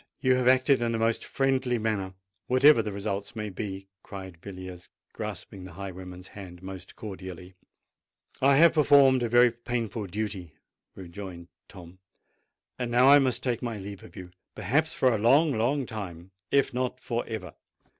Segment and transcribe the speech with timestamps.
[0.19, 5.63] You have acted in a most friendly manner—whatever the result may be!" cried Villiers, grasping
[5.63, 7.53] the highwayman's hand most cordially.
[8.41, 10.55] "I have performed a very painful duty,"
[10.95, 11.99] rejoined Tom:
[12.79, 16.99] "and now I must take my leave of you—perhaps for a long, long time—if not
[16.99, 17.53] for ever."